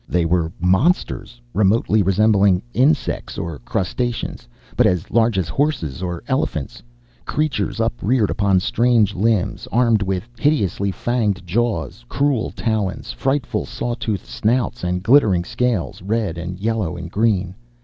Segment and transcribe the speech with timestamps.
[0.09, 6.81] They were monsters remotely resembling insects or crustaceans, but as large as horses or elephants;
[7.25, 14.25] creatures upreared upon strange limbs, armed with hideously fanged jaws, cruel talons, frightful, saw toothed
[14.25, 17.53] snouts, and glittering scales, red and yellow and green.